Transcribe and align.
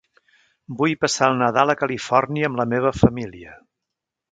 Vull 0.79 0.93
passar 1.03 1.27
el 1.33 1.37
Nadal 1.41 1.75
a 1.75 1.77
Califòrnia 1.83 2.51
amb 2.51 2.61
la 2.63 2.67
meva 2.75 2.95
família. 3.03 3.57